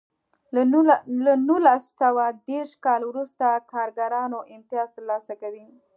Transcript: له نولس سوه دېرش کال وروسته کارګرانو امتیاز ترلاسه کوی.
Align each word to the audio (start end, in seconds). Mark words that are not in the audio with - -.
له 1.25 1.33
نولس 1.47 1.83
سوه 2.01 2.25
دېرش 2.49 2.71
کال 2.85 3.01
وروسته 3.07 3.45
کارګرانو 3.71 4.39
امتیاز 4.55 4.87
ترلاسه 4.95 5.33
کوی. 5.41 5.65